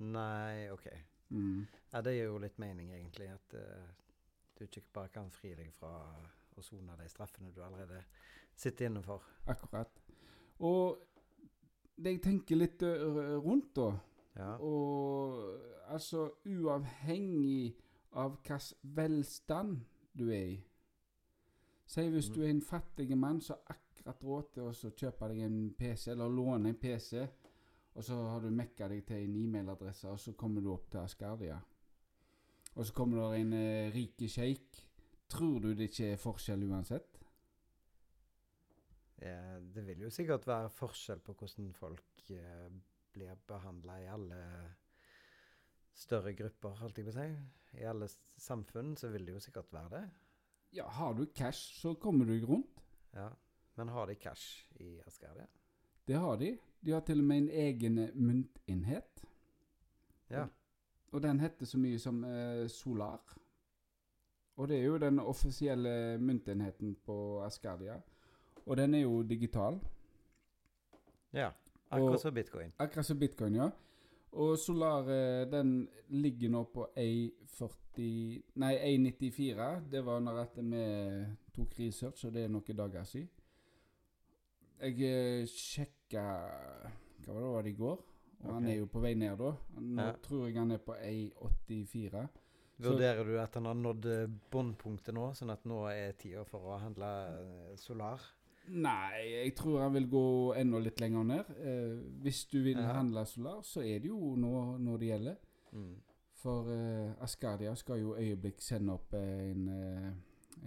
[0.00, 0.86] Nei, OK.
[1.28, 1.66] Mm.
[1.92, 3.90] Ja, det gir jo litt mening, egentlig, at uh,
[4.58, 5.92] du ikke bare kan fri deg fra
[6.56, 8.02] å sone de straffene du allerede
[8.56, 9.24] sitter inne for.
[9.50, 10.00] Akkurat.
[10.66, 11.00] Og
[12.00, 13.90] det jeg tenker litt rundt, da
[14.38, 14.54] Ja.
[14.62, 15.58] Og
[15.90, 17.74] altså uavhengig
[18.12, 19.80] av hvilken velstand
[20.18, 20.58] du er i
[21.90, 22.34] Si hvis Mm.
[22.34, 26.28] du er en fattig mann som akkurat råd til å kjøpe deg en PC, eller
[26.30, 27.24] låne en PC,
[27.94, 31.00] og så har du mekka deg til en e-mailadresse, og så kommer du opp til
[31.00, 31.56] Askardia.
[32.76, 34.84] Og så kommer det en eh, rike sjeik.
[35.28, 37.18] Tror du det ikke er forskjell uansett?
[39.20, 42.68] Ja, det vil jo sikkert være forskjell på hvordan folk eh,
[43.12, 44.38] blir behandla i alle
[46.00, 47.28] større grupper, holdt jeg på å si.
[47.80, 48.08] I alle
[48.40, 50.02] samfunn så vil det jo sikkert være det.
[50.78, 52.80] Ja, har du cash, så kommer du rundt.
[53.14, 53.28] Ja.
[53.78, 55.46] Men har de cash i Asgardia?
[56.06, 56.54] Det har de.
[56.80, 59.24] De har til og med en egen myntenhet.
[60.30, 60.46] Ja.
[61.12, 63.20] Og den heter så mye som eh, Solar.
[64.56, 67.96] Og det er jo den offisielle myntenheten på Asgardia.
[68.66, 69.80] Og den er jo digital.
[71.32, 71.50] ja.
[71.90, 72.72] Akkurat som bitcoin.
[72.78, 73.70] Akkurat som bitcoin, ja.
[74.32, 78.04] Og Solar eh, den ligger nå på A40
[78.62, 79.70] Nei, A94.
[79.90, 80.82] Det var når at vi
[81.56, 83.28] tok research, og det er noen dager siden.
[84.80, 86.22] Jeg eh, sjekka
[87.20, 87.98] Hva var det var det i går?
[88.40, 89.50] Og han er jo på vei ned, da.
[89.76, 90.12] Nå Ja.
[90.24, 92.22] tror jeg han er på A84.
[92.80, 94.06] Vurderer du at han har nådd
[94.50, 98.22] bunnpunktet nå, sånn at nå er tida for å handle eh, Solar?
[98.70, 101.48] Nei, jeg tror han vil gå enda litt lenger ned.
[101.58, 102.92] Eh, hvis du vil Ja.
[102.92, 105.36] handle Solar, så er det jo nå, når det gjelder.
[105.72, 105.96] Mm.
[106.34, 110.12] For eh, Askadia skal jo øyeblikk sende opp eh, en, eh,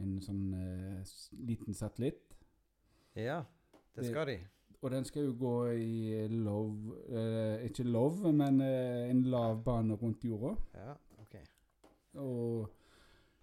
[0.02, 1.04] en sånn eh,
[1.48, 2.36] liten satellitt.
[3.16, 3.44] Ja,
[3.96, 4.40] det Det- skal de.
[4.82, 9.94] Og den skal jo gå i love eh, Ikke love, men eh, en lav bane
[9.96, 10.58] rundt jorda.
[10.76, 11.38] Ja, OK.
[12.16, 12.70] Og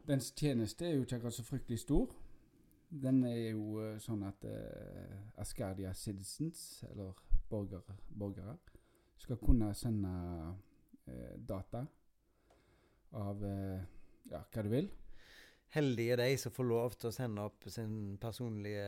[0.07, 2.11] dens tjeneste er jo ikke akkurat så fryktelig stor.
[2.91, 7.15] Den er jo eh, sånn at uh, Ascardia Citizens, eller
[7.51, 8.57] borger, borgere,
[9.21, 11.85] skal kunne sende uh, data
[13.15, 13.79] av uh,
[14.31, 14.91] ja, hva du vil.
[15.71, 18.87] Heldige de som får lov til å sende opp sin personlige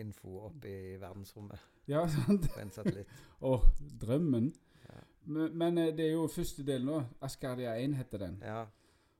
[0.00, 2.48] info opp i verdensrommet Ja, sant?
[2.48, 3.10] på en satellitt.
[3.44, 3.66] Og
[4.00, 4.48] drømmen.
[4.86, 5.02] Ja.
[5.26, 7.02] Men, men eh, det er jo første del nå.
[7.24, 8.38] Ascardia 1 heter den.
[8.40, 8.62] Ja,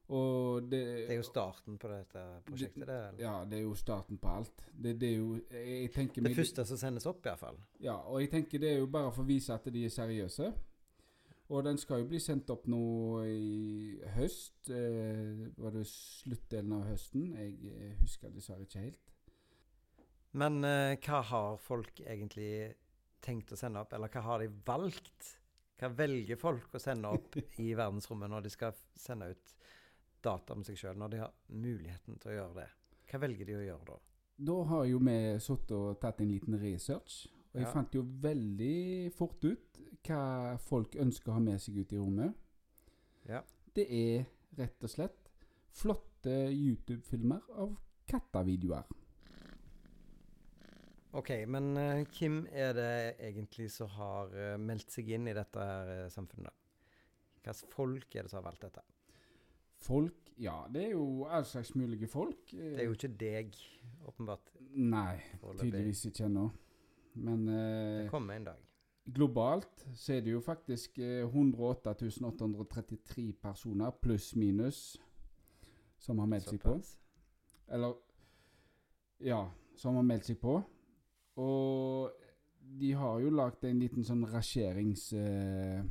[0.08, 2.86] Og det, Det er jo starten på dette prosjektet.
[2.86, 3.20] Det, eller?
[3.22, 4.66] Ja, det er jo starten på alt.
[4.70, 7.56] Det, det er jo Jeg, jeg det første som sendes opp, iallfall.
[7.80, 10.52] Ja, og jeg tenker det er jo bare for å vise at de er seriøse.
[11.52, 12.84] Og den skal jo bli sendt opp nå
[13.28, 14.70] i høst.
[14.72, 17.26] Eh, var det sluttdelen av høsten?
[17.36, 19.12] Jeg eh, husker dessverre ikke helt.
[20.40, 22.74] Men eh, hva har folk egentlig
[23.24, 25.34] tenkt å sende opp, eller hva har de valgt?
[25.80, 29.54] Hva velger folk å sende opp i verdensrommet når de skal sende ut
[30.24, 32.68] data om seg sjøl, når de har muligheten til å gjøre det?
[33.10, 33.98] Hva velger de å gjøre da?
[34.48, 37.26] Da har jo vi sittet og tatt en liten research.
[37.54, 37.72] Og jeg Ja.
[37.72, 42.34] fant jo veldig fort ut hva folk ønsker å ha med seg ut i rommet.
[43.28, 43.42] Ja.
[43.74, 44.26] Det er
[44.58, 45.30] rett og slett
[45.70, 47.76] flotte YouTube-filmer av
[48.10, 48.84] kattevideoer.
[51.14, 55.62] OK, men uh, hvem er det egentlig som har uh, meldt seg inn i dette
[55.62, 56.50] her uh, samfunnet?
[57.44, 58.82] Hvilke folk er det som har valgt dette?
[59.82, 62.50] Folk Ja, det er jo all slags mulige folk.
[62.50, 63.54] Det er jo ikke deg,
[64.08, 64.50] åpenbart.
[64.74, 65.20] Nei,
[65.60, 66.48] tydeligvis ikke ennå.
[67.14, 68.56] Men Det eh, kommer en dag.
[69.06, 74.96] globalt så er det jo faktisk eh, 108 833 personer pluss minus
[75.98, 76.74] som har meldt seg på.
[77.68, 77.94] Eller
[79.20, 79.44] Ja,
[79.76, 80.58] som har meldt seg på.
[81.36, 82.10] Og
[82.80, 85.84] de har jo lagd en liten sånn rasjerings eh,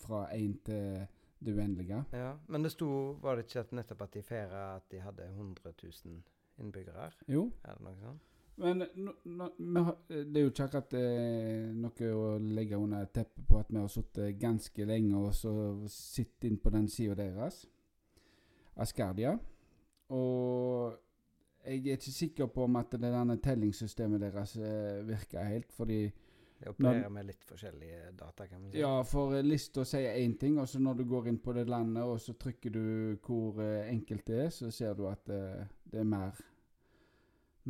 [0.00, 1.04] fra én til
[1.44, 2.04] det uendelige.
[2.12, 2.88] Ja, men det sto
[3.22, 6.22] Var det ikke at nettopp at de feira at de hadde 100 000
[6.58, 7.10] innbyggere?
[7.28, 8.20] Jo, Er det noe sånt?
[8.56, 9.12] men no,
[9.58, 13.70] no, har- det er jo ikke akkurat eh, noe å legge under teppet på at
[13.72, 15.52] vi har sittet ganske lenge og så
[15.88, 17.62] sittet inn på den sida deres,
[18.76, 19.38] Askardia.
[20.12, 20.92] Og
[21.64, 26.00] jeg er ikke sikker på om at det denne tellingssystemet deres eh, virker helt, fordi
[26.62, 28.78] De opererer med litt forskjellige data, kan man si.
[28.78, 31.64] Ja, for eh, lista sier én ting, og så når du går inn på det
[31.70, 32.84] landet, og så trykker du
[33.26, 36.38] hvor eh, enkelt det er, så ser du at eh, det er mer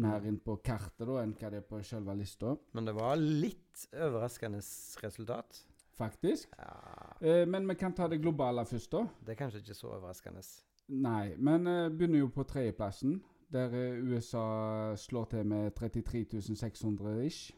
[0.02, 3.16] mer inn på kartet da, enn hva det er på selve lista, Men det var
[3.20, 4.60] litt overraskende
[5.02, 5.64] resultat.
[5.98, 6.48] faktisk.
[6.56, 9.02] Ja, men vi kan ta det globale først, da.
[9.20, 10.40] Det er kanskje ikke så overraskende.
[10.88, 13.18] Nei, men begynner jo på tredjeplassen,
[13.52, 17.52] der USA slår til med 33 600 ish.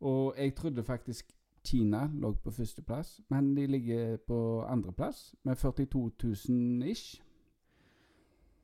[0.00, 1.32] Og jeg trodde faktisk
[1.64, 6.10] Kina lå på førsteplass, men de ligger på andreplass med 42
[6.48, 7.22] 000 ish.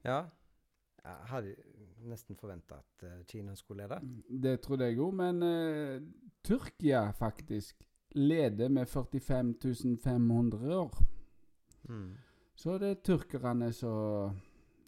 [0.05, 0.22] Ja.
[1.05, 1.55] Jeg hadde
[2.07, 4.01] nesten forventa at eh, Kina skulle lede.
[4.42, 6.03] Det trodde jeg jo, men uh,
[6.44, 9.55] Tyrkia faktisk leder med 45
[10.03, 10.99] 500 år.
[11.88, 12.14] Mm.
[12.55, 14.31] Så det er tyrkerne som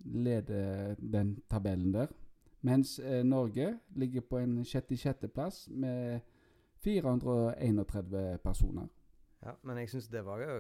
[0.04, 2.06] leder den tabellen der.
[2.60, 6.20] Mens eh, Norge ligger på en 66.-plass med
[6.84, 8.88] 431 personer.
[9.44, 10.54] Ja, men jeg syns det var jo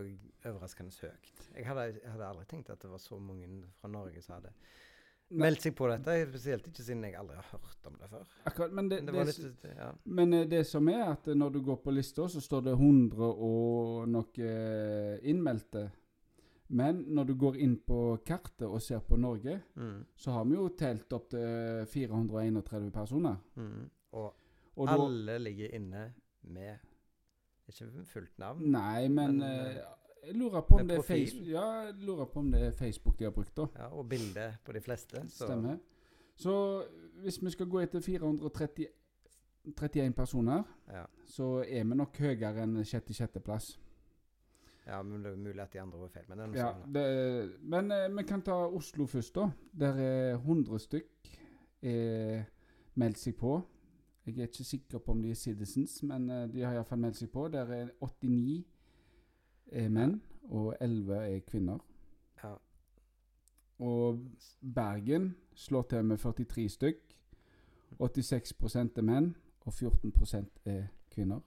[0.46, 1.32] overraskende høyt.
[1.56, 3.48] Jeg hadde, jeg hadde aldri tenkt at det var så mange
[3.80, 4.52] fra Norge som hadde
[5.34, 6.14] meldt seg på dette.
[6.30, 8.30] Spesielt ikke siden jeg aldri har hørt om det før.
[8.48, 9.90] Akkurat, men det, det det, litt Ja.
[10.04, 13.18] men eh, det som er at når du går på lista, så står det 100
[13.34, 15.88] og noe eh, innmeldte.
[16.70, 20.04] Men når du går inn på kartet og ser på Norge, Mm.
[20.16, 23.36] så har vi jo telt opp til 431 personer.
[23.56, 23.88] Mm.
[24.12, 24.34] Og,
[24.78, 26.12] Og da, alle ligger inne
[26.42, 26.76] med
[27.68, 28.62] ikke fullt navn.
[28.72, 29.82] Nei, men, Men, eh, eh,
[30.26, 31.02] jeg lurer på om det er?
[31.02, 33.66] Facebook, ja, jeg lurer på om det er Facebook de har brukt, da.
[33.76, 35.28] Ja, og bilde på de fleste.
[35.28, 35.76] Så, Stemmer.
[36.36, 36.84] Så
[37.22, 40.62] hvis vi skal gå etter 431 personer,
[40.92, 41.04] Ja.
[41.26, 43.78] så er vi nok høyere enn sjette-sjetteplass.
[44.86, 46.24] ja, men det er mulig at de andre var feil.
[46.28, 49.50] Men det Ja, det, men eh, vi kan ta Oslo først, da.
[49.80, 51.04] Der er 100 stykk
[51.82, 52.42] er
[52.94, 53.62] meldt seg på.
[54.28, 57.16] Jeg er ikke sikker på om de er citizens, men eh, de har iallfall meldt
[57.20, 57.48] seg på.
[57.52, 58.64] Der er 89
[59.72, 61.78] er menn, og 11 er kvinner.
[62.42, 62.54] Ja.
[63.78, 64.24] Og
[64.74, 67.14] Bergen slår til med 43 stykk.
[67.98, 71.40] 86 er menn, og 14% er kvinner.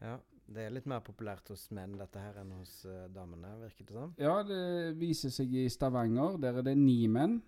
[0.00, 0.16] ja.
[0.46, 3.94] Det er litt mer populært hos menn dette her enn hos uh, damene, virker det
[3.96, 4.12] som.
[4.20, 6.36] Ja, det viser seg i Stavanger.
[6.38, 7.40] Der er det ni menn.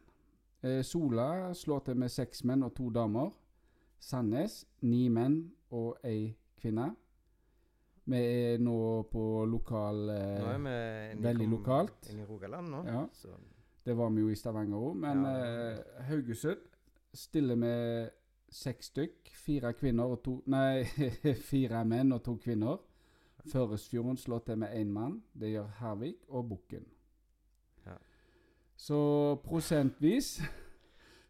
[0.67, 3.31] Eh, Sola slår til med seks menn og to damer.
[4.01, 5.41] Sandnes ni menn
[5.75, 6.95] og ei kvinne.
[8.09, 8.75] Vi er nå
[9.13, 10.73] på lokal eh, Nå er vi
[11.13, 12.09] inne veldig lokalt.
[12.13, 12.83] Inne i Rogaland nå.
[12.89, 13.03] Ja.
[13.13, 13.29] Så,
[13.85, 14.97] Det var vi jo i Stavanger òg.
[14.97, 15.35] Men Ja.
[15.75, 16.59] eh, Haugesund
[17.15, 18.11] stiller med
[18.51, 19.29] seks stykk.
[19.33, 20.85] Fire kvinner og to Nei,
[21.51, 22.79] fire menn og to kvinner.
[23.49, 25.23] Førresfjorden slår til med én mann.
[25.35, 26.87] Det gjør Hervik og Bukken.
[27.87, 27.95] Ja.
[28.77, 30.41] Så prosentvis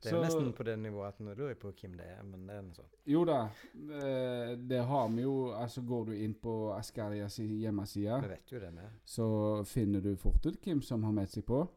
[0.03, 2.23] det er så- nesten på det nivået at nå lurer jeg på hvem det er,
[2.23, 2.95] men det er noe sånt.
[3.07, 3.39] Jo da,
[3.75, 5.53] eh, det har vi jo.
[5.53, 8.91] Altså Går du inn på Askarias hjemmeside, Vi vet jo det med.
[9.05, 11.69] så finner du fort ut hvem som har meldt seg på.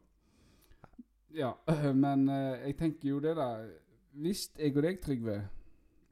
[1.34, 1.52] Ja,
[1.94, 3.66] men eh, jeg tenker jo det, da.
[4.14, 5.48] Hvis jeg og deg, Trygve,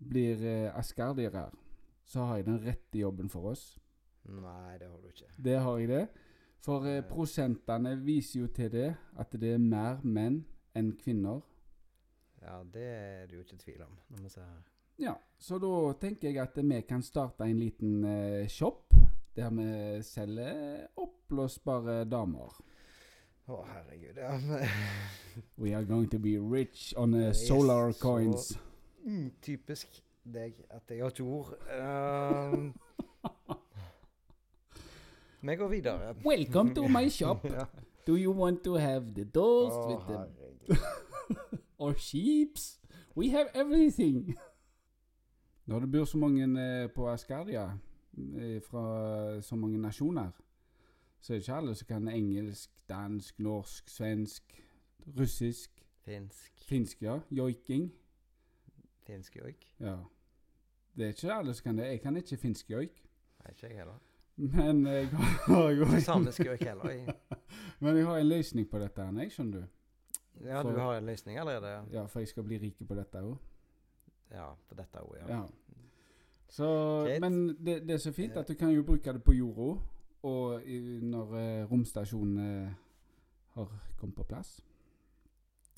[0.08, 1.50] blir uh, askardiere,
[2.04, 3.78] så har jeg den rette jobben for oss.
[4.24, 5.28] Nei, det har du ikke.
[5.36, 6.08] Det har jeg det.
[6.64, 10.44] For eh, prosentene viser jo til det at det er mer menn
[10.76, 11.42] enn kvinner.
[12.42, 14.60] Ja, det er det jo ikke tvil om, når vi ser her.
[15.00, 18.94] Ja, så da tenker jeg at vi kan starte en liten eh, shop
[19.36, 22.56] der vi selger oppblåsbare damer.
[23.50, 24.18] Å, herregud.
[24.18, 24.36] Ja,
[25.56, 28.58] We are going to be rich on uh, solar yes, solar så- coins.
[29.04, 31.54] mm, typisk deg at jeg har ikke ord.
[31.72, 32.74] Um,
[35.48, 36.14] vi går videre.
[36.24, 37.44] Welcome to my shop.
[37.56, 37.64] ja.
[38.06, 41.58] Do you want to have the dolls oh, with the.
[41.80, 42.78] or sheeps?
[43.16, 44.36] We have everything.
[45.66, 46.44] Når det bor så mange
[46.82, 47.64] eh, på Asgardia
[48.38, 50.30] eh, fra så mange nasjoner,
[51.20, 54.62] så er det ikke alle som kan engelsk, dansk, norsk, svensk,
[55.18, 55.70] russisk,
[56.04, 56.52] Finsk.
[56.64, 57.18] finsk, ja.
[57.30, 57.92] Joiking.
[59.06, 59.74] Finsk joik.
[59.80, 59.96] Ja.
[60.96, 61.86] Det er ikke alle som kan det.
[61.86, 63.02] Jeg kan ikke finsk joik.
[63.40, 63.98] Nei, ikke jeg heller.
[64.36, 65.08] Men jeg
[65.46, 66.90] har jo Samisk joik heller.
[66.90, 67.14] Jeg.
[67.80, 69.79] Men jeg har en løsning på dette, jeg, skjønner du.
[70.44, 71.68] Ja, For- du har en løsning allerede?
[71.68, 71.82] ja.
[71.92, 73.36] Ja, for jeg skal bli rik på dette òg.
[74.30, 75.36] Ja, på dette òg, ja.
[75.36, 75.42] Ja.
[76.48, 76.64] Så,
[77.20, 79.80] men det, det er så fint at du kan jo bruke det på jorda,
[80.22, 82.74] og i, når eh, romstasjonen
[83.54, 84.60] har kommet på plass.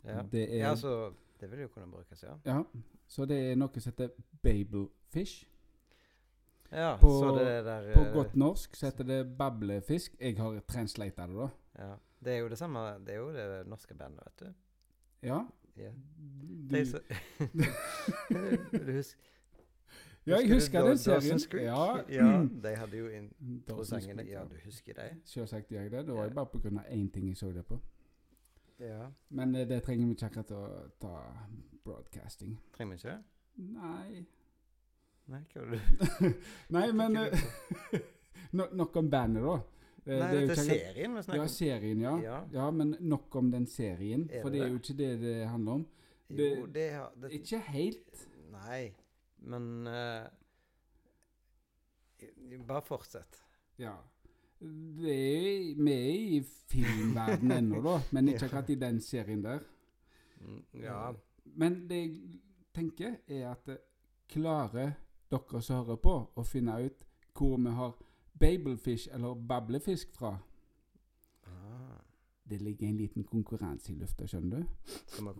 [0.05, 0.22] Ja.
[0.33, 2.35] Det er ja, så det vil jo kunne brukes, ja.
[2.44, 2.62] Ja,
[3.07, 4.09] så det er noe som heter
[4.42, 5.48] babelfish.
[6.72, 10.16] Ja, På- så det der På eh, godt norsk så heter det bablefisk.
[10.20, 11.48] Jeg har translata det, da.
[11.83, 11.97] Ja.
[12.23, 14.55] Det er jo det samme Det er jo det norske bandet, vet du.
[15.27, 15.42] Ja.
[15.77, 15.90] Ja.
[16.71, 17.01] Du, så,
[18.87, 19.33] Du husker
[20.27, 21.40] ja, jeg husker den serien.
[21.53, 22.27] Ja, ja,
[22.62, 25.23] de hadde jo Dawson's introsangen Creek, Ja, du husker dem?
[25.25, 26.07] Selvsagt gjør jeg det.
[26.07, 26.47] Det var jo bare
[26.79, 27.81] av én ting jeg så det på.
[28.79, 29.09] Ja.
[29.29, 30.62] Men eh, det trenger vi ikke akkurat å
[31.03, 31.16] ta
[31.85, 32.55] broadcasting.
[32.77, 33.23] Trenger vi ikke det?
[33.73, 34.23] Nei
[35.33, 36.31] Nei, hva var det
[36.77, 38.01] Nei, men eh,
[38.81, 39.59] Nok om bandet, da.
[40.06, 41.46] Eh, Nei, det er dette er serien vi snakker om.
[41.46, 42.16] Ja, serien, ja.
[42.22, 42.38] Ja.
[42.52, 42.70] ja.
[42.70, 45.72] Men nok om den serien, Er for det det er jo ikke det det handler
[45.72, 45.86] om.
[46.30, 48.28] Jo, det- har det, Ikke helt.
[48.52, 48.92] Nei,
[49.38, 50.26] men uh,
[52.66, 53.38] Bare fortsett.
[53.78, 53.94] Ja.
[54.60, 59.64] Det er, vi er i filmverdenen ennå, da, men ikke akkurat i den serien der.
[60.40, 61.12] Mm, Ja.
[61.54, 62.40] Men det jeg
[62.74, 63.80] tenker, er at eh,
[64.30, 64.92] klarer
[65.30, 67.02] dere som hører på, å finne ut
[67.36, 67.96] hvor vi har
[68.42, 70.35] babelfish eller bablefisk fra?
[71.46, 71.98] Ah,
[72.48, 74.66] Det ligger en liten konkurranse i lufta, skjønner du?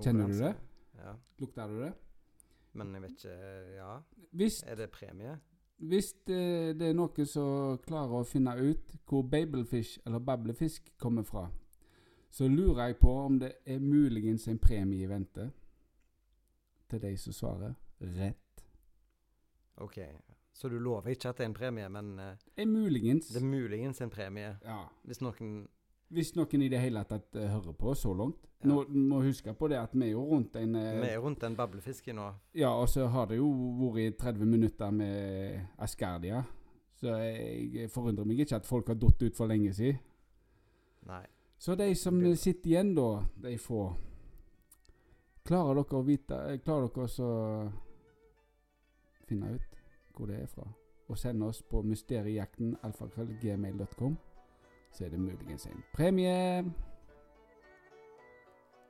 [0.03, 0.55] Kjenner du det?
[0.99, 1.15] Ja.
[1.43, 1.93] Lukter du det?
[2.73, 3.97] Men jeg vet ikke Ja,
[4.33, 5.39] Hvis, er det premie?
[5.83, 11.23] hvis det, det er noen som klarer å finne ut hvor babelfish eller bablefisk kommer
[11.27, 11.49] fra,
[12.31, 15.51] så lurer jeg på om det er muligens en premie i vente
[16.89, 18.63] til de som svarer rett.
[19.77, 19.99] OK.
[20.53, 23.29] Så du lover ikke at det er en premie, men eh, Er muligens.
[23.29, 24.85] det er muligens en premie Ja.
[25.07, 25.69] hvis noen
[26.13, 28.37] Hvis noen i det hele tatt eh, hører på så langt.
[28.63, 28.69] Ja.
[28.69, 31.43] Nå må huske på det at vi er jo rundt en eh, Vi er rundt
[31.43, 32.27] en bablefiske nå.
[32.55, 33.49] Ja, og så har det jo
[33.95, 36.43] vært 30 minutter med Ascardia.
[37.01, 39.99] Så jeg forundrer meg ikke at folk har datt ut for lenge siden.
[41.07, 41.25] Nei.
[41.59, 43.97] Så de som Det- sitter igjen, da, de få
[45.45, 47.73] Klarer dere å vite Klarer dere å
[49.27, 49.82] finne ut
[50.23, 50.69] hvor det er fra?
[51.09, 54.19] Og sende oss på mysteriejakten alfakrøllgmail.com,
[54.93, 56.63] så er det muligens en premie.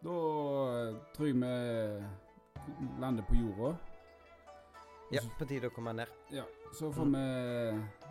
[0.05, 0.17] Da
[0.73, 3.73] eh, tror jeg vi lander på jorda.
[5.13, 6.13] Ja, på tide å komme ned.
[6.33, 6.45] Ja,
[6.77, 7.25] så får vi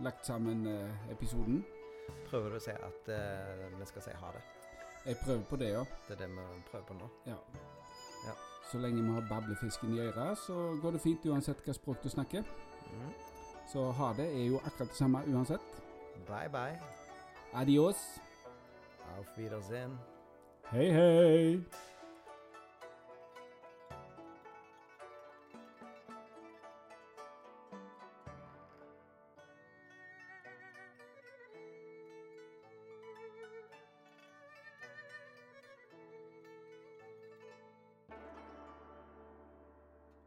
[0.05, 1.61] lagt sammen eh, episoden.
[2.25, 4.41] Prøver du å si at uh, vi skal si ha det?
[5.05, 5.85] Jeg prøver på det, ja.
[6.07, 7.11] Det er det vi prøver på nå.
[7.29, 7.37] ja.
[8.25, 8.33] Ja.
[8.71, 12.09] Så lenge vi har bablefisken i øret, så går det fint uansett hva språk du
[12.09, 12.45] snakker.
[12.89, 13.13] Mm.
[13.71, 15.67] Så ha det er jo akkurat det samme uansett.
[16.27, 16.79] Bye, bye.
[17.53, 18.21] Adios.
[19.17, 19.99] Auf Wiedersehen.
[20.71, 21.63] Hei, hei.